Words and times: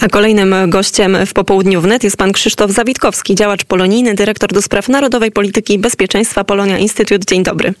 A 0.00 0.08
kolejnym 0.08 0.54
gościem 0.68 1.16
w 1.26 1.32
popołudniu 1.32 1.80
wnet 1.80 2.04
jest 2.04 2.16
pan 2.16 2.32
Krzysztof 2.32 2.70
Zawitkowski, 2.70 3.34
działacz 3.34 3.64
polonijny, 3.64 4.14
dyrektor 4.14 4.52
do 4.52 4.62
spraw 4.62 4.88
narodowej 4.88 5.32
polityki 5.32 5.74
i 5.74 5.78
bezpieczeństwa 5.78 6.44
Polonia 6.44 6.78
Instytut. 6.78 7.24
Dzień 7.24 7.42
dobry. 7.42 7.74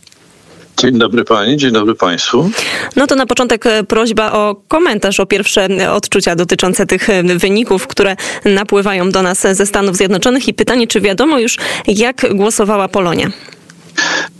Dzień 0.76 0.98
dobry 0.98 1.24
pani, 1.24 1.56
dzień 1.56 1.72
dobry 1.72 1.94
państwu. 1.94 2.50
No 2.96 3.06
to 3.06 3.16
na 3.16 3.26
początek 3.26 3.66
e, 3.66 3.84
prośba 3.84 4.32
o 4.32 4.56
komentarz, 4.68 5.20
o 5.20 5.26
pierwsze 5.26 5.68
e, 5.80 5.92
odczucia 5.92 6.36
dotyczące 6.36 6.86
tych 6.86 7.10
e, 7.10 7.22
wyników, 7.22 7.86
które 7.86 8.16
napływają 8.44 9.10
do 9.10 9.22
nas 9.22 9.40
ze 9.52 9.66
Stanów 9.66 9.96
Zjednoczonych 9.96 10.48
i 10.48 10.54
pytanie, 10.54 10.86
czy 10.86 11.00
wiadomo 11.00 11.38
już, 11.38 11.56
jak 11.86 12.34
głosowała 12.34 12.88
Polonia? 12.88 13.30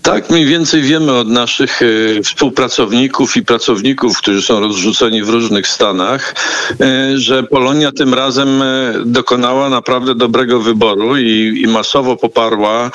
Tak, 0.03 0.31
mniej 0.31 0.47
więcej 0.47 0.83
wiemy 0.83 1.13
od 1.13 1.29
naszych 1.29 1.81
e, 1.83 2.23
współpracowników 2.23 3.37
i 3.37 3.43
pracowników, 3.43 4.19
którzy 4.19 4.43
są 4.43 4.61
rozrzuceni 4.61 5.23
w 5.23 5.29
różnych 5.29 5.69
stanach, 5.69 6.35
e, 6.81 7.19
że 7.19 7.43
Polonia 7.43 7.93
tym 7.93 8.15
razem 8.15 8.63
e, 8.63 8.95
dokonała 9.05 9.69
naprawdę 9.69 10.15
dobrego 10.15 10.61
wyboru 10.61 11.17
i, 11.17 11.63
i 11.65 11.67
masowo 11.67 12.17
poparła 12.17 12.91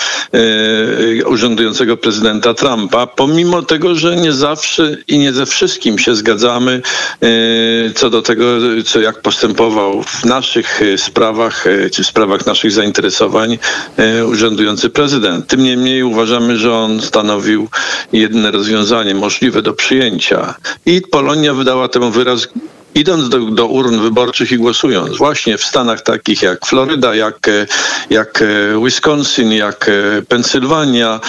urzędującego 1.26 1.98
prezydenta 1.98 2.54
Trumpa, 2.54 3.08
pomimo 3.08 3.62
tego, 3.62 3.95
że 3.95 4.16
nie 4.16 4.31
zawsze 4.31 4.98
i 5.08 5.17
nie 5.17 5.34
ze 5.34 5.45
wszystkim 5.45 6.00
się 6.00 6.16
zgadzamy 6.16 6.81
co 7.95 8.09
do 8.09 8.22
tego, 8.22 8.45
co 8.86 9.00
jak 9.00 9.22
postępował 9.22 10.03
w 10.03 10.26
naszych 10.26 10.81
sprawach, 10.98 11.66
czy 11.92 12.03
w 12.03 12.08
sprawach 12.08 12.45
naszych 12.45 12.72
zainteresowań 12.72 13.58
urzędujący 14.28 14.90
prezydent. 14.90 15.48
Tym 15.48 15.64
niemniej 15.64 16.03
uważamy, 16.03 16.58
że 16.58 16.73
on 16.73 16.95
stanowił 17.02 17.67
jedyne 18.13 18.52
rozwiązanie 18.52 19.16
możliwe 19.16 19.62
do 19.62 19.73
przyjęcia. 19.73 20.55
I 20.86 21.02
Polonia 21.02 21.53
wydała 21.53 21.88
temu 21.88 22.12
wyraz 22.12 22.48
idąc 22.95 23.30
do, 23.30 23.40
do, 23.40 23.67
urn 23.67 23.99
wyborczych 23.99 24.52
i 24.52 24.58
głosując, 24.58 25.17
właśnie 25.17 25.58
w 25.58 25.63
stanach 25.63 26.02
takich 26.02 26.41
jak 26.41 26.66
Floryda, 26.66 27.16
jak, 27.16 27.50
jak 28.09 28.44
Wisconsin, 28.86 29.52
jak 29.52 29.92
Pensylwania, 30.28 31.20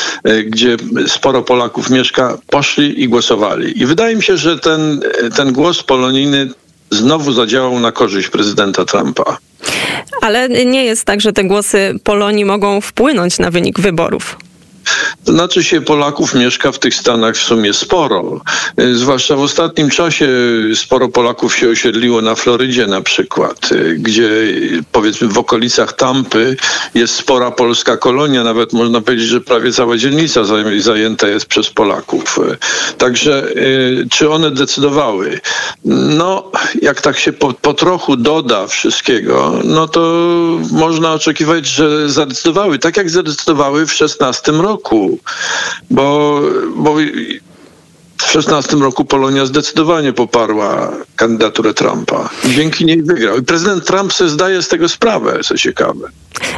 gdzie 0.45 0.77
sporo 1.07 1.43
Polaków 1.43 1.91
mieszka, 1.91 2.39
poszli 2.51 3.03
i 3.03 3.09
głosowali. 3.09 3.83
I 3.83 3.87
wydaje 3.87 4.17
mi 4.17 4.23
się, 4.23 4.37
że 4.37 4.59
ten, 4.59 5.01
ten 5.37 5.53
głos 5.53 5.83
polonijny 5.83 6.49
znowu 6.91 7.33
zadziałał 7.33 7.81
na 7.81 7.93
korzyść 7.93 8.29
prezydenta 8.29 8.85
Trumpa. 8.85 9.39
Ale 10.21 10.49
nie 10.49 10.85
jest 10.85 11.05
tak, 11.05 11.21
że 11.21 11.33
te 11.33 11.45
głosy 11.45 11.95
Polonii 12.05 12.45
mogą 12.45 12.81
wpłynąć 12.81 13.39
na 13.39 13.51
wynik 13.51 13.81
wyborów. 13.81 14.37
Znaczy 15.25 15.65
się 15.65 15.81
Polaków 15.81 16.35
mieszka 16.35 16.73
w 16.73 16.79
tych 16.79 16.95
Stanach 16.95 17.35
w 17.37 17.43
sumie 17.43 17.73
sporo. 17.73 18.41
E, 18.77 18.95
zwłaszcza 18.95 19.37
w 19.37 19.41
ostatnim 19.41 19.91
czasie 19.91 20.29
sporo 20.75 21.09
Polaków 21.09 21.57
się 21.57 21.69
osiedliło 21.69 22.23
na 22.23 22.35
Florydzie 22.35 22.87
na 22.87 23.01
przykład, 23.01 23.73
e, 23.73 23.95
gdzie 23.95 24.31
powiedzmy 24.93 25.29
w 25.29 25.39
okolicach 25.39 25.93
Tampy 25.93 26.57
jest 26.95 27.15
spora 27.15 27.51
polska 27.51 27.97
kolonia, 27.97 28.45
nawet 28.45 28.73
można 28.73 29.01
powiedzieć, 29.01 29.29
że 29.29 29.41
prawie 29.41 29.73
cała 29.73 29.97
dzielnica 29.97 30.41
zajęta 30.79 31.29
jest 31.29 31.47
przez 31.47 31.71
Polaków. 31.71 32.39
E, 32.39 32.57
także 32.99 33.47
czy 34.11 34.31
one 34.31 34.51
decydowały? 34.51 35.41
No, 35.85 36.51
jak 36.83 37.01
tak 37.01 37.19
się 37.19 37.33
po, 37.33 37.53
po 37.53 37.75
trochu 37.75 38.17
doda 38.17 38.67
wszystkiego, 38.67 39.61
no 39.65 39.89
to 39.89 40.01
można 40.71 41.13
oczekiwać, 41.13 41.67
że 41.67 42.09
zadecydowały, 42.09 42.79
tak 42.79 42.97
jak 42.97 43.11
zadecydowały 43.11 43.87
w 43.87 43.93
16 43.93 44.53
roku 44.53 44.76
bo, 45.91 46.41
bo 46.77 46.97
w 48.23 48.31
16 48.31 48.77
roku 48.77 49.05
Polonia 49.05 49.47
zdecydowanie 49.47 50.13
poparła 50.13 50.93
kandydaturę 51.17 51.75
Trumpa. 51.75 52.29
Dzięki 52.45 52.85
niej 52.85 53.03
wygrał. 53.03 53.39
I 53.39 53.43
prezydent 53.43 53.87
Trump 53.87 54.13
sobie 54.13 54.31
zdaje 54.31 54.63
z 54.63 54.69
tego 54.69 54.89
sprawę, 54.89 55.41
co 55.45 55.59
ciekawe. 55.59 56.09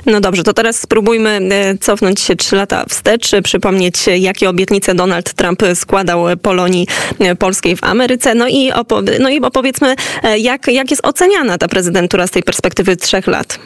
No 0.06 0.20
dobrze, 0.20 0.42
to 0.42 0.52
teraz 0.52 0.80
spróbujmy 0.80 1.30
e, 1.50 1.78
cofnąć 1.78 2.20
się 2.20 2.36
trzy 2.36 2.56
lata 2.56 2.84
wstecz, 2.88 3.30
przypomnieć, 3.44 4.06
jakie 4.06 4.48
obietnice 4.50 4.94
Donald 4.94 5.32
Trump 5.32 5.62
składał 5.74 6.24
Polonii 6.42 6.86
e, 7.18 7.36
polskiej 7.36 7.76
w 7.76 7.84
Ameryce. 7.84 8.34
No 8.34 8.48
i, 8.48 8.72
opowie- 8.72 9.20
no 9.20 9.28
i 9.28 9.40
opowiedzmy, 9.40 9.94
e, 10.22 10.38
jak, 10.38 10.66
jak 10.66 10.90
jest 10.90 11.06
oceniana 11.06 11.58
ta 11.58 11.68
prezydentura 11.68 12.26
z 12.26 12.30
tej 12.30 12.42
perspektywy 12.42 12.96
trzech 12.96 13.26
lat. 13.26 13.58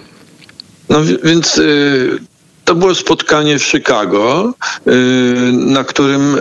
No 0.89 0.99
więc 1.25 1.61
to 2.73 2.77
było 2.77 2.95
spotkanie 2.95 3.59
w 3.59 3.65
Chicago, 3.65 4.55
y, 4.87 4.93
na 5.53 5.85
którym 5.85 6.37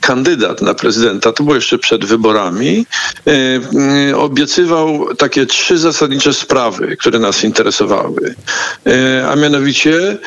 kandydat 0.00 0.62
na 0.62 0.74
prezydenta, 0.74 1.32
to 1.32 1.42
było 1.42 1.54
jeszcze 1.54 1.78
przed 1.78 2.04
wyborami, 2.04 2.86
y, 3.28 3.30
y, 4.10 4.16
obiecywał 4.16 5.14
takie 5.14 5.46
trzy 5.46 5.78
zasadnicze 5.78 6.34
sprawy, 6.34 6.96
które 6.96 7.18
nas 7.18 7.44
interesowały. 7.44 8.34
A 9.30 9.36
mianowicie 9.36 10.18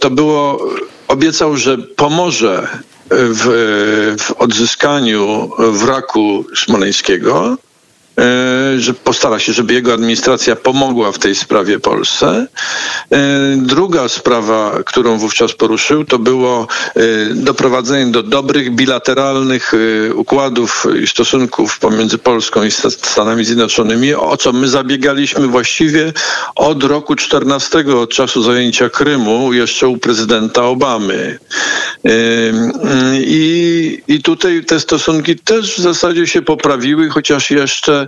to 0.00 0.10
było, 0.10 0.68
obiecał, 1.08 1.56
że 1.56 1.78
pomoże 1.78 2.68
w, 3.10 3.44
w 4.18 4.32
odzyskaniu 4.32 5.50
wraku 5.58 6.44
smoleńskiego, 6.56 7.56
że 8.78 8.94
postara 8.94 9.38
się, 9.38 9.52
żeby 9.52 9.74
jego 9.74 9.92
administracja 9.92 10.56
pomogła 10.56 11.12
w 11.12 11.18
tej 11.18 11.34
sprawie 11.34 11.80
Polsce. 11.80 12.46
E, 13.12 13.18
druga 13.56 14.08
sprawa, 14.08 14.78
którą 14.86 15.18
wówczas 15.18 15.52
poruszył, 15.52 16.04
to 16.04 16.18
było 16.18 16.66
e, 16.94 17.00
doprowadzenie 17.34 18.12
do 18.12 18.22
dobrych 18.22 18.74
bilateralnych 18.74 19.72
układów 20.14 20.86
i 21.02 21.06
stosunków 21.06 21.78
pomiędzy 21.78 22.18
Polską 22.18 22.64
i 22.64 22.70
Stanami 22.70 23.44
Zjednoczonymi, 23.44 24.14
o 24.14 24.36
co 24.36 24.52
my 24.52 24.68
zabiegaliśmy 24.68 25.46
właściwie 25.46 26.12
od 26.56 26.84
roku 26.84 27.14
14, 27.14 27.84
od 27.96 28.10
czasu 28.10 28.42
zajęcia 28.42 28.88
Krymu, 28.88 29.52
jeszcze 29.52 29.88
u 29.88 29.96
prezydenta 29.96 30.64
Obamy. 30.64 31.38
I, 33.20 34.02
i 34.08 34.22
tutaj 34.22 34.64
te 34.64 34.80
stosunki 34.80 35.36
też 35.36 35.74
w 35.74 35.82
zasadzie 35.82 36.26
się 36.26 36.42
poprawiły, 36.42 37.08
chociaż 37.08 37.50
jeszcze 37.50 38.07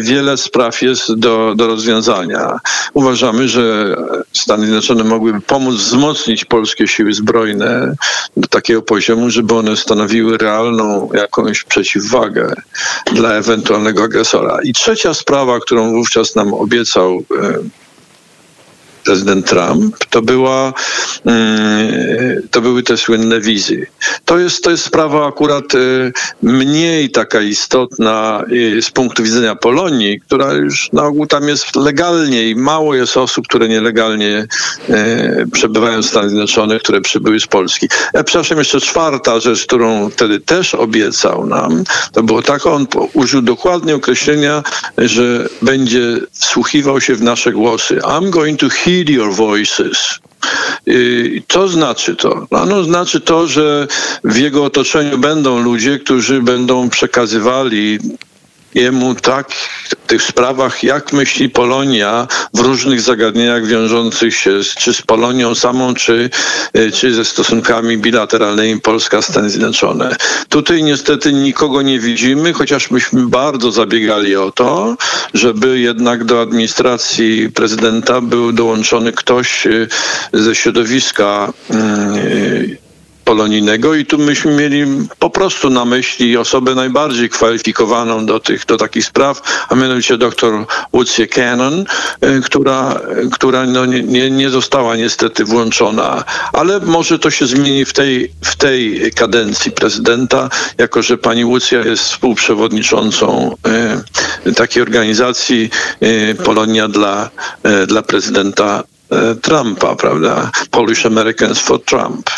wiele 0.00 0.36
spraw 0.36 0.82
jest 0.82 1.14
do, 1.14 1.54
do 1.56 1.66
rozwiązania. 1.66 2.58
Uważamy, 2.94 3.48
że 3.48 3.96
Stany 4.32 4.66
Zjednoczone 4.66 5.04
mogłyby 5.04 5.40
pomóc 5.40 5.74
wzmocnić 5.74 6.44
polskie 6.44 6.88
siły 6.88 7.14
zbrojne 7.14 7.94
do 8.36 8.48
takiego 8.48 8.82
poziomu, 8.82 9.30
żeby 9.30 9.54
one 9.54 9.76
stanowiły 9.76 10.38
realną 10.38 11.10
jakąś 11.14 11.64
przeciwwagę 11.64 12.54
dla 13.12 13.32
ewentualnego 13.32 14.02
agresora. 14.02 14.58
I 14.62 14.72
trzecia 14.72 15.14
sprawa, 15.14 15.60
którą 15.60 15.92
wówczas 15.92 16.34
nam 16.34 16.54
obiecał 16.54 17.22
e, 17.42 17.58
prezydent 19.04 19.46
Trump, 19.46 19.96
to, 20.10 20.22
była, 20.22 20.72
mm, 21.24 22.42
to 22.50 22.60
były 22.60 22.82
te 22.82 22.96
słynne 22.96 23.40
wizy. 23.40 23.86
To 24.24 24.38
jest, 24.38 24.64
to 24.64 24.70
jest 24.70 24.84
sprawa 24.84 25.28
akurat 25.28 25.74
y, 25.74 26.12
mniej 26.42 27.10
taka 27.10 27.42
istotna 27.42 28.44
y, 28.52 28.82
z 28.82 28.90
punktu 28.90 29.22
widzenia 29.22 29.54
Polonii, 29.54 30.20
która 30.20 30.52
już 30.52 30.92
na 30.92 31.04
ogół 31.04 31.26
tam 31.26 31.48
jest 31.48 31.76
legalnie 31.76 32.50
i 32.50 32.56
mało 32.56 32.94
jest 32.94 33.16
osób, 33.16 33.48
które 33.48 33.68
nielegalnie 33.68 34.46
przebywają 35.52 36.02
w 36.02 36.06
Stanach 36.06 36.30
Zjednoczonych, 36.30 36.82
które 36.82 37.00
przybyły 37.00 37.40
z 37.40 37.46
Polski. 37.46 37.88
Ja, 38.14 38.24
przepraszam, 38.24 38.58
jeszcze 38.58 38.80
czwarta 38.80 39.40
rzecz, 39.40 39.66
którą 39.66 40.10
wtedy 40.10 40.40
też 40.40 40.74
obiecał 40.74 41.46
nam, 41.46 41.84
to 42.12 42.22
było 42.22 42.42
tak, 42.42 42.66
on 42.66 42.86
użył 43.12 43.42
dokładnie 43.42 43.94
określenia, 43.94 44.62
że 44.98 45.48
będzie 45.62 46.20
wsłuchiwał 46.32 47.00
się 47.00 47.14
w 47.14 47.22
nasze 47.22 47.52
głosy. 47.52 47.96
I'm 47.96 48.30
going 48.30 48.60
to 48.60 48.68
hear 48.68 48.89
heed 48.90 49.08
your 49.08 49.32
voices. 49.32 50.18
Co 51.48 51.68
znaczy 51.68 52.16
to? 52.16 52.46
No, 52.50 52.84
znaczy 52.84 53.20
to, 53.20 53.46
że 53.46 53.86
w 54.24 54.36
jego 54.36 54.64
otoczeniu 54.64 55.18
będą 55.18 55.58
ludzie, 55.62 55.98
którzy 55.98 56.42
będą 56.42 56.90
przekazywali 56.90 57.98
jemu 58.74 59.14
tak 59.14 59.52
w 59.52 59.94
tych 60.06 60.22
sprawach, 60.22 60.82
jak 60.82 61.12
myśli 61.12 61.50
Polonia 61.50 62.28
w 62.54 62.60
różnych 62.60 63.00
zagadnieniach 63.00 63.66
wiążących 63.66 64.34
się 64.36 64.62
z, 64.62 64.74
czy 64.74 64.94
z 64.94 65.02
Polonią 65.02 65.54
samą, 65.54 65.94
czy, 65.94 66.30
e, 66.72 66.90
czy 66.90 67.14
ze 67.14 67.24
stosunkami 67.24 67.98
bilateralnymi 67.98 68.80
Polska-Stany 68.80 69.50
Zjednoczone. 69.50 70.16
Tutaj 70.48 70.82
niestety 70.82 71.32
nikogo 71.32 71.82
nie 71.82 72.00
widzimy, 72.00 72.52
chociaż 72.52 72.90
myśmy 72.90 73.26
bardzo 73.26 73.72
zabiegali 73.72 74.36
o 74.36 74.52
to, 74.52 74.96
żeby 75.34 75.80
jednak 75.80 76.24
do 76.24 76.40
administracji 76.40 77.50
prezydenta 77.52 78.20
był 78.20 78.52
dołączony 78.52 79.12
ktoś 79.12 79.66
e, 79.66 79.70
ze 80.32 80.54
środowiska 80.54 81.52
mm, 81.70 82.76
polonijnego 83.30 83.94
i 83.94 84.06
tu 84.06 84.18
myśmy 84.18 84.52
mieli 84.52 84.86
po 85.18 85.30
prostu 85.30 85.70
na 85.70 85.84
myśli 85.84 86.36
osobę 86.36 86.74
najbardziej 86.74 87.28
kwalifikowaną 87.28 88.26
do 88.26 88.40
tych, 88.40 88.66
do 88.66 88.76
takich 88.76 89.04
spraw, 89.04 89.42
a 89.68 89.74
mianowicie 89.74 90.18
dr 90.18 90.52
Lucy 90.92 91.26
Cannon, 91.26 91.84
y, 92.24 92.40
która, 92.44 93.00
która 93.32 93.66
no 93.66 93.86
nie, 93.86 94.30
nie 94.30 94.50
została 94.50 94.96
niestety 94.96 95.44
włączona, 95.44 96.24
ale 96.52 96.80
może 96.80 97.18
to 97.18 97.30
się 97.30 97.46
zmieni 97.46 97.84
w 97.84 97.92
tej, 97.92 98.32
w 98.44 98.56
tej 98.56 99.10
kadencji 99.12 99.72
prezydenta, 99.72 100.48
jako 100.78 101.02
że 101.02 101.18
pani 101.18 101.44
Łucja 101.44 101.78
jest 101.78 102.02
współprzewodniczącą 102.02 103.56
y, 104.46 104.54
takiej 104.54 104.82
organizacji 104.82 105.70
y, 106.02 106.36
Polonia 106.44 106.88
dla, 106.88 107.30
dla 107.86 108.02
prezydenta 108.02 108.82
Trumpa, 109.42 109.96
prawda? 109.96 110.50
Polish 110.70 111.06
Americans 111.06 111.58
for 111.58 111.84
Trump. 111.84 112.30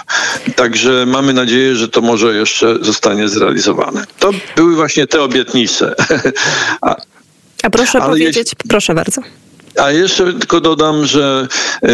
Także 0.57 1.07
mamy 1.07 1.33
nadzieję, 1.33 1.77
że 1.77 1.89
to 1.89 2.01
może 2.01 2.35
jeszcze 2.35 2.85
zostanie 2.85 3.29
zrealizowane. 3.29 4.05
To 4.19 4.31
były 4.57 4.75
właśnie 4.75 5.07
te 5.07 5.23
obietnice. 5.23 5.95
A, 6.81 6.97
A 7.63 7.71
proszę 7.71 8.01
powiedzieć, 8.01 8.37
jeśli... 8.37 8.69
proszę 8.69 8.95
bardzo. 8.95 9.23
A 9.77 9.91
jeszcze 9.91 10.33
tylko 10.33 10.61
dodam, 10.61 11.07
że 11.07 11.49
e, 11.83 11.89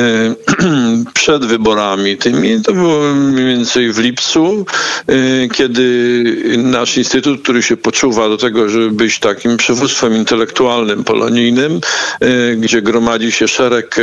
przed 1.15 1.45
wyborami 1.45 2.17
tymi, 2.17 2.63
to 2.63 2.73
było 2.73 3.15
mniej 3.15 3.47
więcej 3.47 3.93
w 3.93 3.99
lipcu, 3.99 4.67
e, 5.07 5.49
kiedy 5.49 6.25
nasz 6.57 6.97
instytut, 6.97 7.43
który 7.43 7.63
się 7.63 7.77
poczuwa 7.77 8.29
do 8.29 8.37
tego, 8.37 8.69
żeby 8.69 8.91
być 8.91 9.19
takim 9.19 9.57
przywództwem 9.57 10.17
intelektualnym 10.17 11.05
polonijnym, 11.05 11.81
e, 12.21 12.57
gdzie 12.57 12.83
gromadzi 12.83 13.33
się 13.33 13.49
szereg 13.49 13.97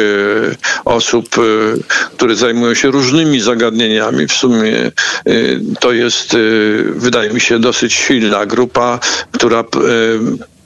osób, 0.85 1.29
które 2.17 2.35
zajmują 2.35 2.73
się 2.73 2.91
różnymi 2.91 3.41
zagadnieniami. 3.41 4.27
W 4.27 4.33
sumie 4.33 4.91
to 5.79 5.93
jest, 5.93 6.37
wydaje 6.89 7.29
mi 7.29 7.41
się, 7.41 7.59
dosyć 7.59 7.93
silna 7.93 8.45
grupa, 8.45 8.99
która 9.31 9.63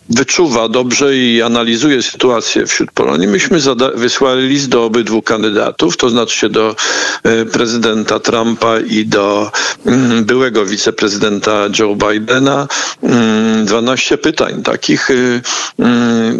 wyczuwa 0.09 0.69
dobrze 0.69 1.17
i 1.17 1.41
analizuje 1.41 2.03
sytuację 2.03 2.65
wśród 2.65 2.91
Polonii. 2.91 3.27
Myśmy 3.27 3.59
wysłali 3.95 4.47
list 4.47 4.69
do 4.69 4.85
obydwu 4.85 5.21
kandydatów, 5.21 5.97
to 5.97 6.09
znaczy 6.09 6.37
się 6.37 6.49
do 6.49 6.75
e, 7.23 7.45
prezydenta 7.45 8.19
Trumpa 8.19 8.79
i 8.79 9.05
do 9.05 9.51
mm, 9.85 10.25
byłego 10.25 10.65
wiceprezydenta 10.65 11.51
Joe 11.79 11.95
Bidena. 11.95 12.67
12 13.65 14.15
mm, 14.15 14.23
pytań 14.23 14.63
takich 14.63 15.09
y, 15.09 15.41
mm, 15.79 16.39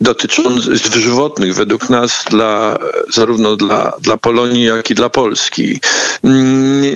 dotyczących 0.00 0.76
żywotnych 0.76 1.54
według 1.54 1.90
nas 1.90 2.24
dla, 2.30 2.78
zarówno 3.14 3.56
dla, 3.56 3.92
dla 4.00 4.16
Polonii, 4.16 4.64
jak 4.64 4.90
i 4.90 4.94
dla 4.94 5.10
Polski. 5.10 5.80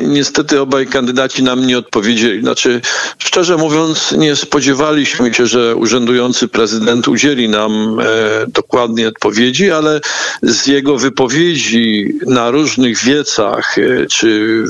Niestety 0.02 0.60
obaj 0.60 0.86
kandydaci 0.86 1.42
nam 1.42 1.66
nie 1.66 1.78
odpowiedzieli. 1.78 2.40
Znaczy, 2.40 2.80
szczerze 3.18 3.56
mówiąc, 3.56 4.12
nie 4.12 4.36
spodziewaliśmy 4.36 5.34
się, 5.34 5.46
że 5.46 5.76
urzędujący 5.76 6.48
prezydent 6.48 7.08
udzieli 7.08 7.48
nam 7.48 8.00
e, 8.00 8.04
dokładnie 8.48 9.08
odpowiedzi, 9.08 9.70
ale 9.70 10.00
z 10.42 10.66
jego 10.66 10.98
wypowiedzi 10.98 12.14
na 12.26 12.50
różnych 12.50 12.98
wiecach, 12.98 13.78
e, 13.78 14.06
czy, 14.06 14.64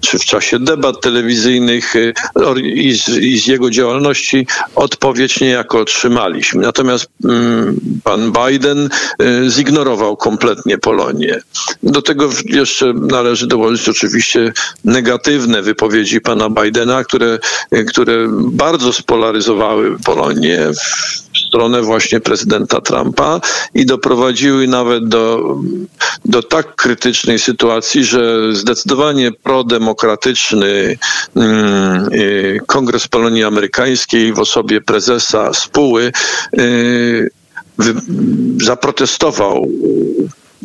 czy 0.00 0.18
w 0.18 0.24
czasie 0.24 0.58
debat 0.58 1.00
telewizyjnych 1.00 1.96
e, 1.96 2.12
i, 2.60 2.98
z, 2.98 3.08
i 3.08 3.38
z 3.38 3.46
jego 3.46 3.70
działalności 3.70 4.46
odpowiedź 4.74 5.40
niejako 5.40 5.78
otrzymaliśmy. 5.78 6.62
Natomiast 6.62 7.06
mm, 7.24 7.71
pan 8.04 8.32
Biden 8.32 8.88
y, 9.22 9.50
zignorował 9.50 10.16
kompletnie 10.16 10.78
Polonię. 10.78 11.40
Do 11.82 12.02
tego 12.02 12.30
jeszcze 12.44 12.92
należy 12.92 13.46
dołożyć 13.46 13.88
oczywiście 13.88 14.52
negatywne 14.84 15.62
wypowiedzi 15.62 16.20
pana 16.20 16.50
Bidena, 16.50 17.04
które, 17.04 17.38
y, 17.74 17.84
które 17.84 18.28
bardzo 18.32 18.92
spolaryzowały 18.92 19.96
Polonię 20.04 20.60
w 21.34 21.38
stronę 21.38 21.82
właśnie 21.82 22.20
prezydenta 22.20 22.80
Trumpa 22.80 23.40
i 23.74 23.86
doprowadziły 23.86 24.66
nawet 24.66 25.08
do, 25.08 25.56
do 26.24 26.42
tak 26.42 26.74
krytycznej 26.74 27.38
sytuacji, 27.38 28.04
że 28.04 28.54
zdecydowanie 28.54 29.32
prodemokratyczny 29.32 30.96
mm, 31.36 32.08
y, 32.12 32.60
Kongres 32.66 33.08
Polonii 33.08 33.44
Amerykańskiej 33.44 34.32
w 34.32 34.38
osobie 34.38 34.80
prezesa 34.80 35.54
Spuły 35.54 36.12
zaprotestował 38.64 39.68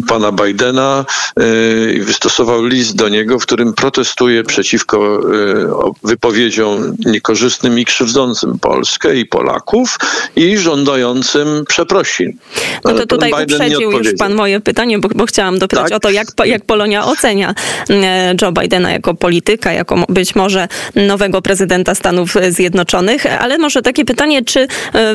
pana 0.07 0.31
Bidena 0.31 1.05
y, 1.39 1.93
i 1.93 2.01
wystosował 2.01 2.65
list 2.65 2.95
do 2.95 3.09
niego, 3.09 3.39
w 3.39 3.45
którym 3.45 3.73
protestuje 3.73 4.43
przeciwko 4.43 5.19
y, 5.33 5.67
wypowiedziom 6.03 6.95
niekorzystnym 7.05 7.79
i 7.79 7.85
krzywdzącym 7.85 8.59
Polskę 8.59 9.15
i 9.15 9.25
Polaków 9.25 9.97
i 10.35 10.57
żądającym 10.57 11.65
przeprosin. 11.67 12.37
No 12.85 12.93
to 12.93 13.05
tutaj 13.05 13.31
uprzedził 13.43 13.91
już 13.91 14.07
pan 14.19 14.33
moje 14.33 14.59
pytanie, 14.59 14.99
bo, 14.99 15.09
bo 15.15 15.25
chciałam 15.25 15.59
dopytać 15.59 15.89
tak? 15.89 15.97
o 15.97 15.99
to, 15.99 16.09
jak, 16.09 16.27
jak 16.45 16.65
Polonia 16.65 17.05
ocenia 17.05 17.53
e, 17.89 18.35
Joe 18.41 18.51
Bidena 18.51 18.91
jako 18.91 19.13
polityka, 19.13 19.71
jako 19.71 20.05
być 20.09 20.35
może 20.35 20.67
nowego 20.95 21.41
prezydenta 21.41 21.95
Stanów 21.95 22.35
Zjednoczonych, 22.49 23.25
ale 23.39 23.57
może 23.57 23.81
takie 23.81 24.05
pytanie, 24.05 24.45
czy 24.45 24.67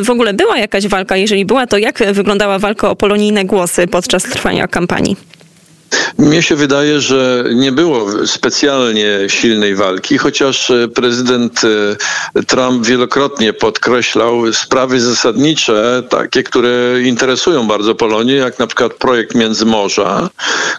w 0.05 0.11
ogóle 0.11 0.35
była 0.35 0.59
jakaś 0.59 0.87
walka? 0.87 1.17
Jeżeli 1.17 1.45
była, 1.45 1.67
to 1.67 1.79
jak 1.79 1.99
wyglądała 2.13 2.59
walka 2.59 2.91
o 2.91 2.97
polonijne 2.97 3.45
głosy 3.45 3.87
podczas 3.87 4.23
trwania 4.23 4.69
kampanii? 4.73 5.17
Mnie 6.19 6.43
się 6.43 6.57
wydaje, 6.57 7.01
że 7.01 7.45
nie 7.55 7.73
było 7.73 8.27
specjalnie 8.27 9.19
silnej 9.29 9.75
walki, 9.75 10.19
chociaż 10.19 10.71
e, 10.71 10.89
prezydent 10.89 11.61
e, 12.35 12.43
Trump 12.43 12.87
wielokrotnie 12.87 13.53
podkreślał 13.53 14.53
sprawy 14.53 15.01
zasadnicze, 15.01 16.03
takie, 16.09 16.43
które 16.43 17.03
interesują 17.05 17.67
bardzo 17.67 17.95
Polonię, 17.95 18.35
jak 18.35 18.59
na 18.59 18.67
przykład 18.67 18.95
projekt 18.95 19.35
Międzymorza, 19.35 20.31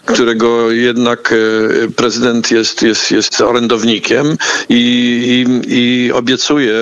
którego 0.04 0.70
jednak 0.70 1.32
e, 1.32 1.90
prezydent 1.90 2.50
jest, 2.50 2.82
jest, 2.82 3.10
jest 3.10 3.40
orędownikiem 3.40 4.36
i, 4.68 5.46
i, 5.68 6.06
i 6.06 6.12
obiecuje 6.12 6.74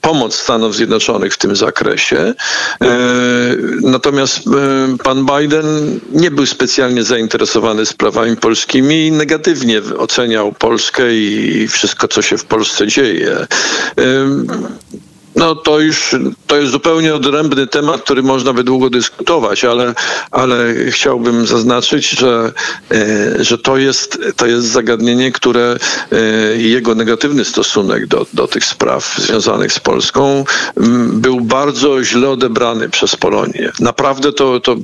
pomoc 0.00 0.34
Stanów 0.34 0.76
Zjednoczonych 0.76 1.34
w 1.34 1.38
tym 1.38 1.56
zakresie. 1.56 2.18
E, 2.18 2.34
natomiast 3.82 4.38
e, 4.38 4.96
pan 5.04 5.26
Biden 5.26 6.00
nie 6.12 6.30
był 6.30 6.46
specjalnie 6.46 7.02
zainteresowany 7.02 7.86
sprawami 7.86 8.36
polskimi 8.36 9.06
i 9.06 9.12
negatywnie 9.12 9.82
oceniał 9.98 10.52
Polskę 10.52 11.14
i 11.14 11.68
wszystko, 11.68 12.08
co 12.08 12.22
się 12.22 12.38
w 12.38 12.44
Polsce 12.44 12.86
dzieje. 12.86 13.46
No 15.40 15.54
to 15.54 15.80
już 15.80 16.16
to 16.46 16.56
jest 16.56 16.72
zupełnie 16.72 17.14
odrębny 17.14 17.66
temat, 17.66 18.02
który 18.02 18.22
można 18.22 18.52
by 18.52 18.64
długo 18.64 18.90
dyskutować, 18.90 19.64
ale, 19.64 19.94
ale 20.30 20.74
chciałbym 20.90 21.46
zaznaczyć, 21.46 22.10
że, 22.10 22.52
e, 22.90 23.44
że 23.44 23.58
to, 23.58 23.76
jest, 23.76 24.18
to 24.36 24.46
jest 24.46 24.66
zagadnienie, 24.66 25.32
które 25.32 25.76
e, 26.12 26.16
jego 26.56 26.94
negatywny 26.94 27.44
stosunek 27.44 28.06
do, 28.06 28.26
do 28.34 28.48
tych 28.48 28.64
spraw 28.64 29.16
związanych 29.18 29.72
z 29.72 29.80
Polską 29.80 30.44
był 31.12 31.40
bardzo 31.40 32.04
źle 32.04 32.30
odebrany 32.30 32.88
przez 32.88 33.16
Polonię. 33.16 33.72
Naprawdę 33.80 34.32
to, 34.32 34.60
to, 34.60 34.76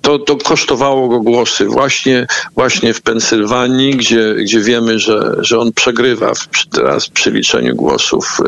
to, 0.00 0.18
to 0.18 0.36
kosztowało 0.36 1.08
go 1.08 1.20
głosy 1.20 1.66
właśnie, 1.66 2.26
właśnie 2.54 2.94
w 2.94 3.02
Pensylwanii, 3.02 3.96
gdzie, 3.96 4.34
gdzie 4.34 4.60
wiemy, 4.60 4.98
że, 4.98 5.36
że 5.38 5.58
on 5.58 5.72
przegrywa 5.72 6.34
w, 6.34 6.48
teraz 6.70 7.08
przy 7.08 7.30
liczeniu 7.30 7.76
głosów, 7.76 8.38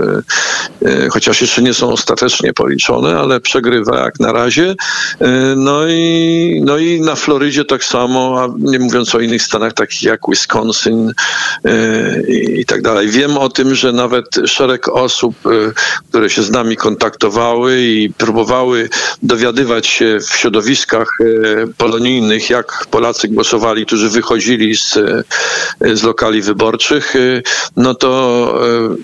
e, 0.83 1.09
chociaż 1.09 1.42
jeszcze 1.43 1.63
nie 1.63 1.75
są 1.75 1.93
ostatecznie 1.93 2.53
policzone, 2.53 3.19
ale 3.19 3.41
przegrywa 3.41 4.05
jak 4.05 4.21
na 4.21 4.33
razie. 4.33 4.75
E, 5.21 5.29
no 5.57 5.87
i, 5.87 6.63
no 6.65 6.79
i 6.79 7.01
na 7.01 7.15
Florydzie 7.15 7.65
tak 7.65 7.85
samo, 7.85 8.41
a 8.41 8.49
nie 8.59 8.79
mówiąc 8.79 9.15
o 9.15 9.21
innych 9.21 9.43
stanach 9.43 9.73
takich 9.73 10.03
jak 10.03 10.21
Wisconsin 10.29 11.13
e, 11.65 12.33
i 12.33 12.65
tak 12.65 12.83
dalej. 12.83 13.09
Wiem 13.09 13.39
o 13.39 13.49
tym, 13.49 13.75
że 13.75 13.93
nawet 13.93 14.27
szereg 14.47 14.89
osób, 14.89 15.35
e, 15.47 15.51
które 16.09 16.31
się 16.31 16.43
z 16.43 16.51
nami 16.51 16.77
kontaktowały 16.77 17.81
i 17.81 18.11
próbowały 18.19 18.89
dowiadywać 19.23 19.87
się 19.87 20.19
w 20.21 20.37
środowiskach 20.37 21.09
polonijnych, 21.77 22.51
jak 22.51 22.87
Polacy 22.91 23.29
głosowali, 23.29 23.87
którzy 23.87 24.09
wychodzili 24.09 24.77
z, 24.77 24.99
z 25.81 26.03
lokali 26.03 26.43
wyborczych, 26.43 27.15
no 27.77 27.95
to 27.95 28.13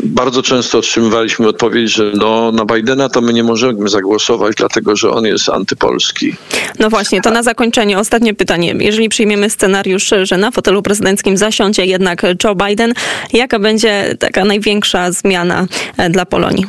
bardzo 0.05 0.43
często 0.43 0.79
otrzymywaliśmy 0.79 1.49
odpowiedź, 1.49 1.91
że 1.91 2.13
no, 2.15 2.28
na 2.53 2.65
Bidena 2.65 3.09
to 3.09 3.21
my 3.21 3.33
nie 3.33 3.45
możemy 3.45 3.89
zagłosować, 3.89 4.55
dlatego 4.57 4.97
że 4.97 5.11
on 5.11 5.25
jest 5.25 5.49
antypolski. 5.49 6.35
No 6.79 6.91
właśnie, 6.91 7.23
to 7.23 7.31
na 7.31 7.43
zakończenie 7.43 7.99
ostatnie 7.99 8.35
pytanie. 8.35 8.75
Jeżeli 8.79 9.09
przyjmiemy 9.09 9.51
scenariusz, 9.51 10.15
że 10.23 10.37
na 10.37 10.51
fotelu 10.51 10.83
prezydenckim 10.83 11.37
zasiądzie 11.37 11.87
jednak 11.87 12.23
Joe 12.45 12.55
Biden, 12.55 12.93
jaka 13.33 13.59
będzie 13.59 14.17
taka 14.19 14.45
największa 14.45 15.13
zmiana 15.13 15.67
e, 15.97 16.11
dla 16.11 16.27
Polonii? 16.27 16.67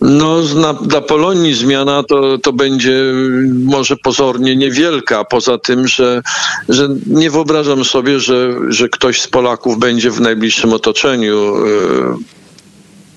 No, 0.00 0.42
na, 0.54 0.74
dla 0.74 1.00
Polonii 1.00 1.54
zmiana 1.54 2.02
to, 2.02 2.38
to 2.38 2.52
będzie 2.52 3.02
może 3.64 3.96
pozornie 3.96 4.56
niewielka, 4.56 5.24
poza 5.24 5.58
tym, 5.58 5.88
że, 5.88 6.22
że 6.68 6.88
nie 7.06 7.30
wyobrażam 7.30 7.84
sobie, 7.84 8.20
że, 8.20 8.54
że 8.68 8.88
ktoś 8.88 9.20
z 9.20 9.28
Polaków 9.28 9.78
będzie 9.78 10.10
w 10.10 10.20
najbliższym 10.20 10.72
otoczeniu. 10.72 11.54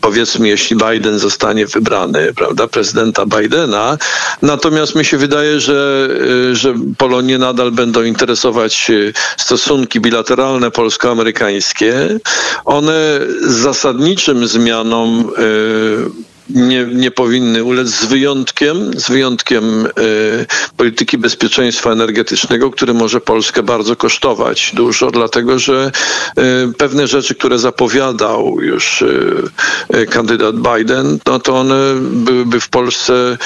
Powiedzmy, 0.02 0.48
jeśli 0.48 0.76
Biden 0.76 1.20
zostanie 1.20 1.66
wybrany, 1.68 2.34
prawda, 2.36 2.68
prezydenta 2.68 3.26
Bidena. 3.26 3.98
Natomiast 4.42 4.96
mi 4.96 5.06
się 5.06 5.18
wydaje, 5.18 5.60
że, 5.60 6.10
y, 6.52 6.56
że 6.56 6.74
Polonię 6.98 7.38
nadal 7.38 7.72
będą 7.72 8.04
interesować 8.04 8.90
y, 8.90 9.14
stosunki 9.38 10.00
bilateralne 10.00 10.72
polsko-amerykańskie. 10.72 12.20
One 12.66 13.20
zasadniczym 13.42 14.48
zmianom 14.48 15.34
y, 15.38 16.21
nie, 16.56 16.86
nie 16.86 17.12
powinny 17.12 17.64
ulec 17.64 17.88
z 17.88 18.06
wyjątkiem, 18.06 19.00
z 19.00 19.10
wyjątkiem 19.10 19.86
y, 19.86 20.46
polityki 20.78 21.18
bezpieczeństwa 21.18 21.92
energetycznego, 21.92 22.72
który 22.72 22.94
może 22.94 23.22
Polskę 23.22 23.64
bardzo 23.64 23.96
kosztować 23.96 24.72
dużo, 24.74 25.12
dlatego 25.12 25.60
że 25.60 25.92
y, 26.40 26.74
pewne 26.78 27.08
rzeczy, 27.08 27.36
które 27.36 27.60
zapowiadał 27.60 28.62
już 28.62 29.02
y, 29.02 30.08
kandydat 30.10 30.56
Biden, 30.56 31.20
no 31.26 31.40
to 31.40 31.60
one 31.60 31.96
byłyby 32.02 32.60
w 32.60 32.70
Polsce, 32.70 33.38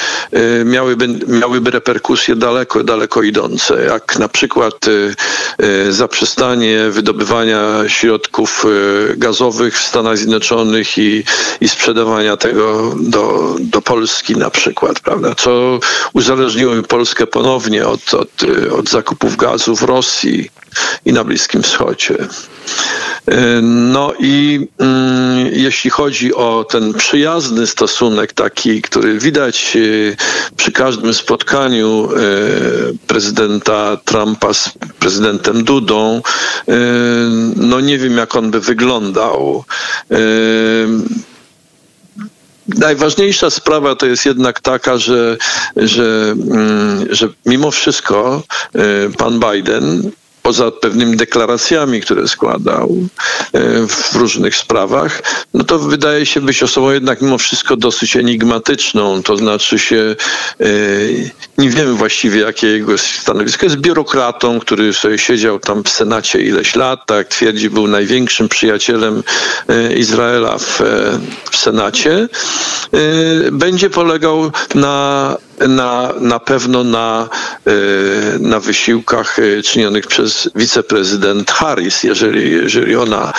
miałyby, 0.64 1.08
miałyby 1.26 1.70
reperkusje 1.70 2.36
daleko, 2.36 2.84
daleko 2.84 3.22
idące, 3.22 3.84
jak 3.84 4.18
na 4.18 4.28
przykład 4.28 4.74
zaprzestanie 5.90 6.90
wydobywania 6.90 7.60
środków 7.86 8.66
gazowych 9.16 9.78
w 9.78 9.86
Stanach 9.86 10.18
Zjednoczonych 10.18 10.98
i, 10.98 11.24
i 11.60 11.68
sprzedawania 11.68 12.36
tego 12.36 12.95
do, 13.00 13.56
do 13.60 13.82
Polski 13.82 14.36
na 14.36 14.50
przykład, 14.50 15.00
prawda, 15.00 15.34
co 15.34 15.78
uzależniło 16.12 16.74
Polskę 16.88 17.26
ponownie 17.26 17.86
od, 17.86 18.14
od, 18.14 18.30
od 18.78 18.88
zakupów 18.88 19.36
gazu 19.36 19.76
w 19.76 19.82
Rosji 19.82 20.50
i 21.04 21.12
na 21.12 21.24
Bliskim 21.24 21.62
Wschodzie. 21.62 22.16
No 23.62 24.12
i 24.18 24.66
mm, 24.78 25.46
jeśli 25.52 25.90
chodzi 25.90 26.34
o 26.34 26.66
ten 26.70 26.94
przyjazny 26.94 27.66
stosunek, 27.66 28.32
taki, 28.32 28.82
który 28.82 29.18
widać 29.18 29.76
e, 29.76 30.16
przy 30.56 30.72
każdym 30.72 31.14
spotkaniu 31.14 32.08
e, 32.12 32.18
prezydenta 33.06 33.96
Trumpa 34.04 34.54
z 34.54 34.70
prezydentem 34.98 35.64
Dudą, 35.64 36.22
e, 36.68 36.72
no 37.56 37.80
nie 37.80 37.98
wiem, 37.98 38.16
jak 38.16 38.36
on 38.36 38.50
by 38.50 38.60
wyglądał 38.60 39.64
najważniejsza 42.68 43.50
sprawa 43.50 43.96
to 43.96 44.06
jest 44.06 44.26
jednak 44.26 44.60
taka, 44.60 44.98
że, 44.98 45.36
że, 45.76 46.34
mm, 46.50 47.06
że 47.10 47.28
mimo 47.46 47.70
wszystko 47.70 48.42
y, 48.76 49.16
pan 49.18 49.40
Biden 49.40 50.10
poza 50.46 50.70
pewnymi 50.70 51.16
deklaracjami, 51.16 52.00
które 52.00 52.28
składał 52.28 52.96
e, 53.52 53.86
w 53.86 54.14
różnych 54.14 54.56
sprawach, 54.56 55.22
no 55.54 55.64
to 55.64 55.78
wydaje 55.78 56.26
się 56.26 56.40
być 56.40 56.62
osobą 56.62 56.90
jednak 56.90 57.22
mimo 57.22 57.38
wszystko 57.38 57.76
dosyć 57.76 58.16
enigmatyczną. 58.16 59.22
To 59.22 59.36
znaczy 59.36 59.78
się 59.78 60.16
e, 60.60 60.66
nie 61.58 61.70
wiemy 61.70 61.92
właściwie, 61.92 62.40
jakie 62.40 62.66
jego 62.66 62.98
stanowisko. 62.98 63.66
Jest 63.66 63.76
biurokratą, 63.76 64.60
który 64.60 64.92
sobie 64.92 65.18
siedział 65.18 65.58
tam 65.58 65.84
w 65.84 65.88
Senacie 65.88 66.40
ileś 66.40 66.76
lat, 66.76 67.06
tak 67.06 67.28
twierdzi, 67.28 67.70
był 67.70 67.86
największym 67.86 68.48
przyjacielem 68.48 69.22
e, 69.68 69.94
Izraela 69.94 70.58
w, 70.58 70.80
w 71.50 71.56
Senacie. 71.56 72.28
Będzie 73.52 73.90
polegał 73.90 74.50
na 74.74 75.36
na, 75.68 76.12
na 76.20 76.38
pewno 76.38 76.84
na, 76.84 77.28
e, 77.66 77.70
na 78.38 78.60
wysiłkach 78.60 79.38
e, 79.38 79.62
czynionych 79.62 80.06
przez 80.06 80.50
wiceprezydent 80.54 81.50
Harris, 81.50 82.02
jeżeli, 82.02 82.50
jeżeli 82.50 82.96
ona 82.96 83.32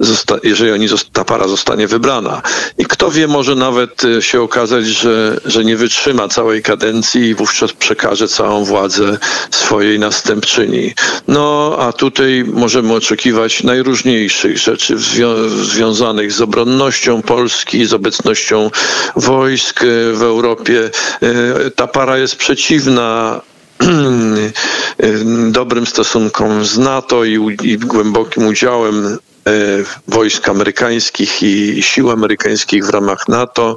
zosta, 0.00 0.36
jeżeli 0.42 0.72
oni, 0.72 0.88
ta 1.12 1.24
para 1.24 1.48
zostanie 1.48 1.86
wybrana. 1.86 2.42
I 2.78 2.84
kto 2.86 3.10
wie, 3.10 3.28
może 3.28 3.54
nawet 3.54 4.04
e, 4.04 4.22
się 4.22 4.40
okazać, 4.40 4.86
że, 4.86 5.40
że 5.44 5.64
nie 5.64 5.76
wytrzyma 5.76 6.28
całej 6.28 6.62
kadencji 6.62 7.20
i 7.22 7.34
wówczas 7.34 7.72
przekaże 7.72 8.28
całą 8.28 8.64
władzę 8.64 9.18
swojej 9.50 9.98
następczyni. 9.98 10.94
No, 11.28 11.76
a 11.80 11.92
tutaj 11.92 12.44
możemy 12.52 12.92
oczekiwać 12.92 13.62
najróżniejszych 13.62 14.58
rzeczy 14.58 14.98
zwią 14.98 15.48
związanych 15.48 16.32
z 16.32 16.40
obronnością 16.40 17.22
Polski, 17.22 17.86
z 17.86 17.92
obecnością 17.92 18.70
wojsk 19.16 19.80
w 20.12 20.22
Europie 20.22 20.90
ta 21.70 21.86
para 21.86 22.18
jest 22.18 22.36
przeciwna 22.36 23.40
dobrym 25.50 25.86
stosunkom 25.86 26.64
z 26.64 26.78
NATO 26.78 27.24
i, 27.24 27.56
i 27.62 27.78
głębokim 27.78 28.46
udziałem 28.46 29.06
e, 29.06 29.50
wojsk 30.08 30.48
amerykańskich 30.48 31.42
i 31.42 31.82
sił 31.82 32.10
amerykańskich 32.10 32.86
w 32.86 32.90
ramach 32.90 33.28
NATO. 33.28 33.76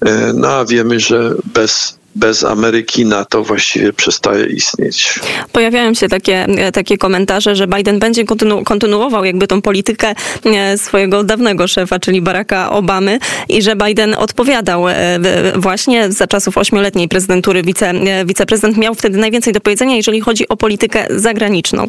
E, 0.00 0.32
no 0.34 0.48
a 0.48 0.64
wiemy, 0.64 1.00
że 1.00 1.34
bez 1.44 2.01
bez 2.14 2.44
Ameryki 2.44 3.04
NATO 3.04 3.42
właściwie 3.42 3.92
przestaje 3.92 4.46
istnieć. 4.46 5.20
Pojawiają 5.52 5.94
się 5.94 6.08
takie, 6.08 6.44
e, 6.44 6.72
takie 6.72 6.98
komentarze, 6.98 7.56
że 7.56 7.66
Biden 7.66 7.98
będzie 7.98 8.24
kontynu 8.24 8.64
kontynuował 8.64 9.24
jakby 9.24 9.46
tą 9.46 9.62
politykę 9.62 10.14
e, 10.44 10.78
swojego 10.78 11.24
dawnego 11.24 11.68
szefa, 11.68 11.98
czyli 11.98 12.22
Baracka 12.22 12.70
Obamy 12.70 13.18
i 13.48 13.62
że 13.62 13.76
Biden 13.76 14.14
odpowiadał 14.14 14.88
e, 14.88 14.94
właśnie 15.56 16.12
za 16.12 16.26
czasów 16.26 16.58
ośmioletniej 16.58 17.08
prezydentury. 17.08 17.62
Wice, 17.62 17.92
wiceprezydent 18.24 18.76
miał 18.76 18.94
wtedy 18.94 19.18
najwięcej 19.18 19.52
do 19.52 19.60
powiedzenia, 19.60 19.96
jeżeli 19.96 20.20
chodzi 20.20 20.48
o 20.48 20.56
politykę 20.56 21.06
zagraniczną. 21.10 21.88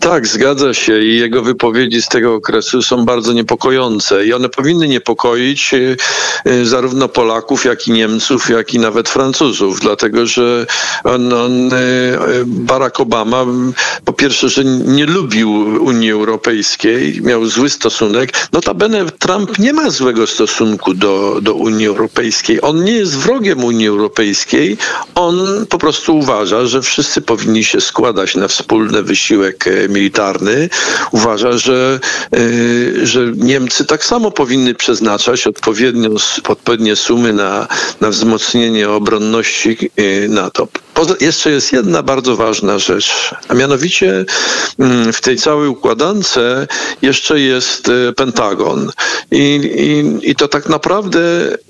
Tak, 0.00 0.26
zgadza 0.26 0.74
się 0.74 1.00
i 1.00 1.18
jego 1.18 1.42
wypowiedzi 1.42 2.02
z 2.02 2.08
tego 2.08 2.34
okresu 2.34 2.82
są 2.82 3.04
bardzo 3.04 3.32
niepokojące 3.32 4.26
i 4.26 4.32
one 4.32 4.48
powinny 4.48 4.88
niepokoić 4.88 5.74
y, 5.74 5.96
y, 6.46 6.66
zarówno 6.66 7.08
Polaków, 7.08 7.64
jak 7.64 7.88
i 7.88 7.92
Niemców, 7.92 8.50
jak 8.50 8.74
i 8.74 8.78
nawet 8.78 9.08
Francuzów, 9.08 9.80
dlatego 9.80 10.26
że 10.26 10.66
on, 11.04 11.32
on, 11.32 11.72
y, 11.72 12.42
Barack 12.46 13.00
Obama 13.00 13.46
po 14.04 14.12
pierwsze, 14.12 14.48
że 14.48 14.64
nie 14.64 15.06
lubił 15.06 15.50
Unii 15.84 16.10
Europejskiej, 16.10 17.20
miał 17.22 17.46
zły 17.46 17.70
stosunek. 17.70 18.32
Notabene 18.52 19.10
Trump 19.18 19.58
nie 19.58 19.72
ma 19.72 19.90
złego 19.90 20.26
stosunku 20.26 20.94
do, 20.94 21.38
do 21.42 21.54
Unii 21.54 21.86
Europejskiej. 21.86 22.62
On 22.62 22.84
nie 22.84 22.92
jest 22.92 23.16
wrogiem 23.16 23.64
Unii 23.64 23.88
Europejskiej, 23.88 24.76
on 25.14 25.66
po 25.68 25.78
prostu 25.78 26.18
uważa, 26.18 26.66
że 26.66 26.82
wszyscy 26.82 27.20
powinni 27.20 27.64
się 27.64 27.80
składać 27.80 28.34
na 28.34 28.48
wspólny 28.48 29.02
wysiłek 29.02 29.64
militarny 29.88 30.68
uważa, 31.12 31.58
że, 31.58 32.00
e, 32.32 33.06
że 33.06 33.20
Niemcy 33.36 33.84
tak 33.84 34.04
samo 34.04 34.30
powinny 34.30 34.74
przeznaczać 34.74 35.46
odpowiednio, 35.46 36.10
odpowiednie 36.48 36.96
sumy 36.96 37.32
na, 37.32 37.68
na 38.00 38.08
wzmocnienie 38.08 38.90
obronności 38.90 39.90
e, 39.96 40.28
NATO. 40.28 40.68
Jeszcze 41.20 41.50
jest 41.50 41.72
jedna 41.72 42.02
bardzo 42.02 42.36
ważna 42.36 42.78
rzecz, 42.78 43.34
a 43.48 43.54
mianowicie 43.54 44.24
mm, 44.78 45.12
w 45.12 45.20
tej 45.20 45.36
całej 45.36 45.68
układance 45.68 46.38
jeszcze 47.02 47.40
jest 47.40 47.88
e, 47.88 48.12
Pentagon. 48.12 48.92
I, 49.30 49.38
i, 49.76 50.30
i 50.30 50.34
to 50.34 50.48
tak 50.48 50.68
naprawdę 50.68 51.20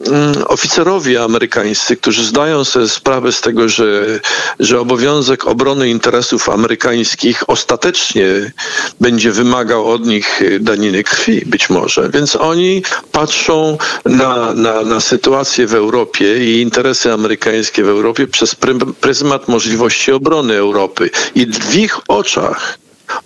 mm, 0.06 0.34
oficerowie 0.46 1.22
amerykańscy, 1.22 1.96
którzy 1.96 2.24
zdają 2.24 2.64
sobie 2.64 2.88
sprawę 2.88 3.32
z 3.32 3.40
tego, 3.40 3.68
że, 3.68 4.20
że 4.60 4.80
obowiązek 4.80 5.46
obrony 5.46 5.88
interesów 5.90 6.48
amerykańskich 6.48 7.50
ostatecznie 7.50 8.52
będzie 9.00 9.32
wymagał 9.32 9.90
od 9.90 10.06
nich 10.06 10.40
daniny 10.60 11.02
krwi, 11.04 11.42
być 11.46 11.70
może. 11.70 12.10
Więc 12.10 12.36
oni 12.36 12.82
patrzą 13.12 13.78
na, 14.04 14.52
na, 14.54 14.82
na 14.82 15.00
sytuację 15.00 15.66
w 15.66 15.74
Europie 15.74 16.44
i 16.44 16.60
interesy 16.60 17.12
amerykańskie 17.12 17.84
w 17.84 17.88
Europie 17.88 18.26
przez 18.26 18.54
pryzmat 19.00 19.21
możliwości 19.48 20.12
obrony 20.12 20.54
Europy. 20.54 21.10
I 21.34 21.46
w 21.46 21.74
ich 21.76 21.98
oczach 22.08 22.78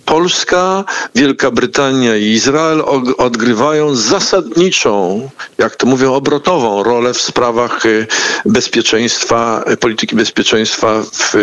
Polska, 0.05 0.83
Wielka 1.15 1.51
Brytania 1.51 2.15
i 2.17 2.23
Izrael 2.23 2.83
odgrywają 3.17 3.95
zasadniczą, 3.95 5.29
jak 5.57 5.75
to 5.75 5.87
mówią, 5.87 6.13
obrotową 6.13 6.83
rolę 6.83 7.13
w 7.13 7.21
sprawach 7.21 7.85
y, 7.85 8.07
bezpieczeństwa, 8.45 9.63
y, 9.71 9.77
polityki 9.77 10.15
bezpieczeństwa 10.15 11.01
w, 11.03 11.33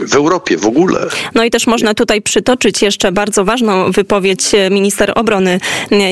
w 0.00 0.14
Europie 0.14 0.56
w 0.56 0.66
ogóle. 0.66 1.06
No 1.34 1.44
i 1.44 1.50
też 1.50 1.66
można 1.66 1.94
tutaj 1.94 2.22
przytoczyć 2.22 2.82
jeszcze 2.82 3.12
bardzo 3.12 3.44
ważną 3.44 3.92
wypowiedź 3.92 4.42
minister 4.70 5.12
obrony 5.14 5.60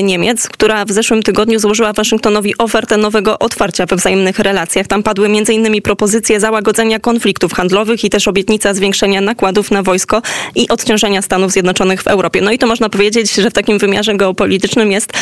Niemiec, 0.03 0.47
która 0.47 0.85
w 0.85 0.91
zeszłym 0.91 1.23
tygodniu 1.23 1.59
złożyła 1.59 1.93
Waszyngtonowi 1.93 2.57
ofertę 2.57 2.97
nowego 2.97 3.39
otwarcia 3.39 3.85
we 3.85 3.95
wzajemnych 3.95 4.39
relacjach. 4.39 4.87
Tam 4.87 5.03
padły 5.03 5.25
m.in. 5.25 5.81
propozycje 5.81 6.39
załagodzenia 6.39 6.99
konfliktów 6.99 7.53
handlowych 7.53 8.03
i 8.03 8.09
też 8.09 8.27
obietnica 8.27 8.73
zwiększenia 8.73 9.21
nakładów 9.21 9.71
na 9.71 9.83
wojsko 9.83 10.21
i 10.55 10.69
odciążenia 10.69 11.21
Stanów 11.21 11.51
Zjednoczonych 11.51 11.68
Zjednoczonych 11.69 12.03
w 12.03 12.07
Europie. 12.07 12.41
No 12.41 12.51
i 12.51 12.57
to 12.57 12.67
można 12.67 12.89
powiedzieć, 12.89 13.35
że 13.35 13.49
w 13.49 13.53
takim 13.53 13.77
wymiarze 13.77 14.15
geopolitycznym 14.15 14.91
jest 14.91 15.13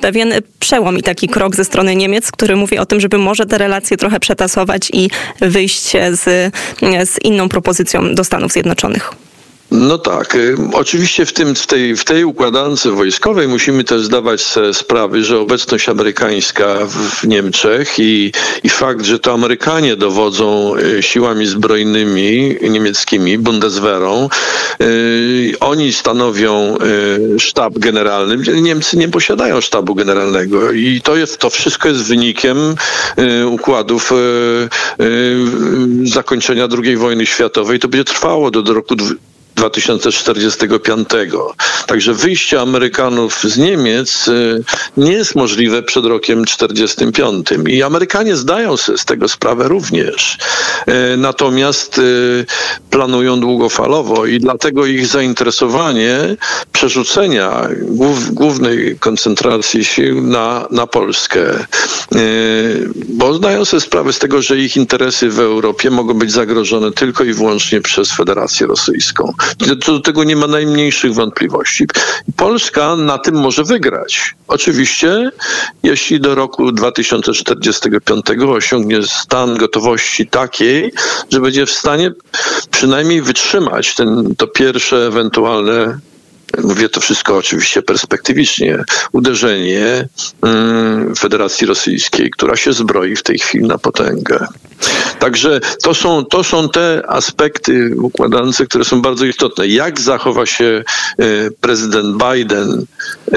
pewien 0.00 0.34
przełom 0.58 0.98
i 0.98 1.02
taki 1.02 1.28
krok 1.28 1.56
ze 1.56 1.64
strony 1.64 1.96
Niemiec, 1.96 2.32
który 2.32 2.56
mówi 2.56 2.78
o 2.78 2.86
tym, 2.86 3.00
żeby 3.00 3.18
może 3.18 3.46
te 3.46 3.58
relacje 3.58 3.96
trochę 3.96 4.20
przetasować 4.20 4.90
i 4.92 5.10
wyjść 5.40 5.92
z, 6.12 6.54
z 7.10 7.24
inną 7.24 7.48
propozycją 7.48 8.14
do 8.14 8.24
Stanów 8.24 8.52
Zjednoczonych. 8.52 9.23
No 9.70 9.98
tak. 9.98 10.34
Y, 10.34 10.56
oczywiście 10.72 11.26
w, 11.26 11.32
tym, 11.32 11.54
w, 11.54 11.66
tej, 11.66 11.96
w 11.96 12.04
tej 12.04 12.24
układance 12.24 12.86
wojskowej 12.86 13.48
musimy 13.48 13.84
też 13.84 14.02
zdawać 14.02 14.40
sobie 14.40 14.74
sprawy, 14.74 15.24
że 15.24 15.40
obecność 15.40 15.88
amerykańska 15.88 16.76
w 16.86 17.26
Niemczech 17.26 17.98
i, 17.98 18.32
i 18.62 18.68
fakt, 18.68 19.04
że 19.04 19.18
to 19.18 19.32
Amerykanie 19.32 19.96
dowodzą 19.96 20.76
y, 20.76 21.02
siłami 21.02 21.46
zbrojnymi 21.46 22.56
niemieckimi, 22.70 23.38
Bundeswehrą, 23.38 24.28
yy, 24.80 25.52
oni 25.60 25.92
stanowią 25.92 26.76
yy, 27.30 27.40
sztab 27.40 27.78
generalny. 27.78 28.36
Niemcy 28.62 28.96
nie 28.96 29.08
posiadają 29.08 29.60
sztabu 29.60 29.94
generalnego 29.94 30.72
i 30.72 31.00
to, 31.04 31.16
jest, 31.16 31.38
to 31.38 31.50
wszystko 31.50 31.88
jest 31.88 32.02
wynikiem 32.02 32.74
yy, 33.16 33.46
układów 33.46 34.12
zakończenia 36.04 36.68
II 36.84 36.96
wojny 36.96 37.26
światowej. 37.26 37.78
To 37.78 37.88
będzie 37.88 38.04
trwało 38.04 38.50
do, 38.50 38.62
do 38.62 38.74
roku 38.74 38.96
2045. 39.54 41.08
Także 41.86 42.14
wyjście 42.14 42.60
Amerykanów 42.60 43.40
z 43.44 43.58
Niemiec 43.58 44.28
y, 44.28 44.64
nie 44.96 45.12
jest 45.12 45.34
możliwe 45.34 45.82
przed 45.82 46.04
rokiem 46.04 46.44
45. 46.44 47.46
I 47.68 47.82
Amerykanie 47.82 48.36
zdają 48.36 48.76
sobie 48.76 48.98
z 48.98 49.04
tego 49.04 49.28
sprawę 49.28 49.68
również. 49.68 50.38
Y, 50.88 51.16
natomiast 51.16 51.98
y, 51.98 52.46
planują 52.90 53.40
długofalowo 53.40 54.26
i 54.26 54.38
dlatego 54.40 54.86
ich 54.86 55.06
zainteresowanie 55.06 56.18
przerzucenia 56.72 57.68
głównej 58.30 58.98
koncentracji 58.98 59.84
sił 59.84 60.22
na, 60.22 60.66
na 60.70 60.86
Polskę. 60.86 61.66
Bo 63.08 63.34
zdają 63.34 63.64
sobie 63.64 63.80
sprawę 63.80 64.12
z 64.12 64.18
tego, 64.18 64.42
że 64.42 64.58
ich 64.58 64.76
interesy 64.76 65.30
w 65.30 65.40
Europie 65.40 65.90
mogą 65.90 66.14
być 66.14 66.32
zagrożone 66.32 66.92
tylko 66.92 67.24
i 67.24 67.32
wyłącznie 67.32 67.80
przez 67.80 68.12
Federację 68.12 68.66
Rosyjską. 68.66 69.32
Co 69.84 69.92
do 69.92 70.00
tego 70.00 70.24
nie 70.24 70.36
ma 70.36 70.46
najmniejszych 70.46 71.14
wątpliwości. 71.14 71.86
Polska 72.36 72.96
na 72.96 73.18
tym 73.18 73.34
może 73.34 73.64
wygrać. 73.64 74.34
Oczywiście, 74.48 75.30
jeśli 75.82 76.20
do 76.20 76.34
roku 76.34 76.72
2045 76.72 78.24
osiągnie 78.48 79.02
stan 79.02 79.56
gotowości 79.56 80.26
takiej, 80.26 80.92
że 81.30 81.40
będzie 81.40 81.66
w 81.66 81.70
stanie 81.70 82.12
przynajmniej 82.70 83.22
wytrzymać 83.22 83.94
ten, 83.94 84.34
to 84.36 84.46
pierwsze 84.46 85.06
ewentualne 85.06 85.98
mówię 86.62 86.88
to 86.88 87.00
wszystko 87.00 87.36
oczywiście 87.36 87.82
perspektywicznie, 87.82 88.84
uderzenie 89.12 90.08
mm, 90.42 91.14
Federacji 91.14 91.66
Rosyjskiej, 91.66 92.30
która 92.30 92.56
się 92.56 92.72
zbroi 92.72 93.16
w 93.16 93.22
tej 93.22 93.38
chwili 93.38 93.66
na 93.66 93.78
potęgę. 93.78 94.46
Także 95.18 95.60
to 95.82 95.94
są, 95.94 96.24
to 96.24 96.44
są 96.44 96.68
te 96.68 97.02
aspekty 97.08 97.94
układance, 97.96 98.62
które 98.68 98.84
są 98.84 99.02
bardzo 99.02 99.24
istotne. 99.24 99.68
Jak 99.68 100.00
zachowa 100.00 100.46
się 100.46 100.84
e, 101.18 101.50
prezydent 101.60 102.22
Biden 102.22 102.86
e, 103.26 103.36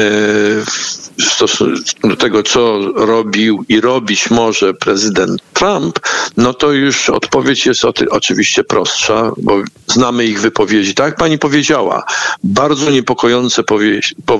w 1.17 1.23
stosunku 1.23 2.07
do 2.07 2.15
tego, 2.15 2.43
co 2.43 2.79
robił 2.95 3.65
i 3.69 3.81
robić 3.81 4.29
może 4.29 4.73
prezydent 4.73 5.41
Trump, 5.53 5.99
no 6.37 6.53
to 6.53 6.71
już 6.71 7.09
odpowiedź 7.09 7.65
jest 7.65 7.85
oczywiście 8.09 8.63
prostsza, 8.63 9.31
bo 9.37 9.61
znamy 9.87 10.25
ich 10.25 10.41
wypowiedzi. 10.41 10.95
Tak 10.95 11.05
jak 11.05 11.15
pani 11.15 11.37
powiedziała, 11.37 12.03
bardzo 12.43 12.91
niepokojące 12.91 13.63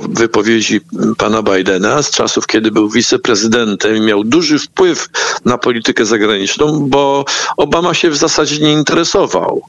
wypowiedzi 0.08 0.80
pana 1.18 1.42
Bidena 1.42 2.02
z 2.02 2.10
czasów, 2.10 2.46
kiedy 2.46 2.70
był 2.70 2.90
wiceprezydentem 2.90 3.96
i 3.96 4.00
miał 4.00 4.24
duży 4.24 4.58
wpływ 4.58 5.08
na 5.44 5.58
politykę 5.58 6.04
zagraniczną, 6.04 6.88
bo 6.88 7.24
Obama 7.56 7.94
się 7.94 8.10
w 8.10 8.16
zasadzie 8.16 8.58
nie 8.58 8.72
interesował 8.72 9.62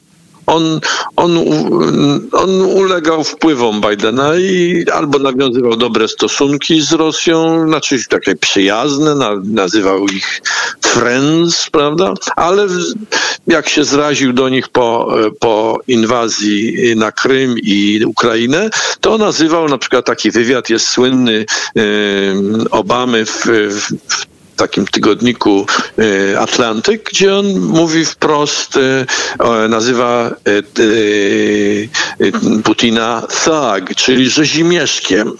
on, 0.50 0.80
on, 1.16 1.38
on 2.32 2.62
ulegał 2.62 3.24
wpływom 3.24 3.80
Bidena 3.80 4.36
i 4.36 4.84
albo 4.92 5.18
nawiązywał 5.18 5.76
dobre 5.76 6.08
stosunki 6.08 6.80
z 6.80 6.92
Rosją, 6.92 7.66
znaczy 7.68 7.98
takie 8.08 8.36
przyjazne, 8.36 9.14
nazywał 9.44 10.06
ich 10.06 10.42
friends, 10.80 11.70
prawda? 11.70 12.14
Ale 12.36 12.66
jak 13.46 13.68
się 13.68 13.84
zraził 13.84 14.32
do 14.32 14.48
nich 14.48 14.68
po, 14.68 15.14
po 15.40 15.78
inwazji 15.88 16.76
na 16.96 17.12
Krym 17.12 17.54
i 17.62 18.04
Ukrainę, 18.06 18.70
to 19.00 19.18
nazywał 19.18 19.68
na 19.68 19.78
przykład 19.78 20.06
taki 20.06 20.30
wywiad 20.30 20.70
jest 20.70 20.88
słynny 20.88 21.44
Obamy 22.70 23.26
w, 23.26 23.46
w 23.46 24.26
takim 24.60 24.86
tygodniku 24.86 25.66
e, 25.98 26.40
Atlantyk, 26.40 27.10
gdzie 27.10 27.36
on 27.36 27.60
mówi 27.60 28.04
wprost, 28.04 28.76
e, 28.76 29.68
nazywa 29.68 30.30
e, 30.30 30.62
Putina 32.62 33.22
thug, 33.44 33.94
czyli 33.96 34.30
rzezimieszkiem. 34.30 35.32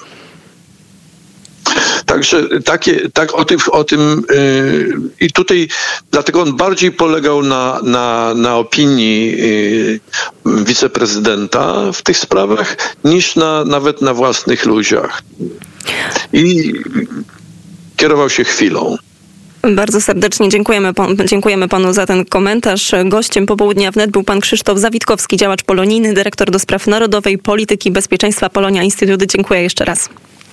Także 2.07 2.61
takie, 2.65 3.11
tak 3.11 3.35
o 3.35 3.45
tym, 3.45 3.59
o 3.71 3.85
tym 3.85 4.23
yy, 4.31 4.97
i 5.21 5.33
tutaj 5.33 5.69
dlatego 6.11 6.43
on 6.43 6.57
bardziej 6.57 6.93
polegał 6.93 7.43
na, 7.43 7.81
na, 7.83 8.35
na 8.35 8.57
opinii 8.57 9.37
yy, 9.37 10.01
wiceprezydenta 10.45 11.93
w 11.93 12.03
tych 12.03 12.19
sprawach 12.19 12.77
niż 13.05 13.37
na, 13.37 13.65
nawet 13.65 14.03
na 14.03 14.15
własnych 14.15 14.67
ludziach. 14.67 15.23
I 16.33 16.73
kierował 17.97 18.31
się 18.31 18.45
chwilą. 18.45 18.97
Bardzo 19.63 20.01
serdecznie 20.01 20.49
dziękujemy, 20.49 20.93
dziękujemy 21.25 21.69
panu 21.69 21.93
za 21.93 22.07
ten 22.07 22.25
komentarz. 22.25 22.93
Gościem 23.05 23.47
popołudnia 23.47 23.91
wnet 23.91 24.11
był 24.11 24.25
pan 24.25 24.41
Krzysztof 24.41 24.79
Zawitkowski, 24.79 25.37
działacz 25.37 25.63
polonijny, 25.63 26.15
dyrektor 26.15 26.51
do 26.51 26.59
spraw 26.59 26.87
narodowej 26.87 27.39
polityki 27.39 27.91
bezpieczeństwa 27.91 28.49
Polonia 28.49 28.83
Instytuty. 28.83 29.27
Dziękuję 29.27 29.63
jeszcze 29.63 29.85
raz. 29.85 30.09